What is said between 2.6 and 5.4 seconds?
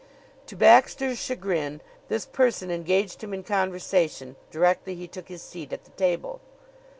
engaged him in conversation directly he took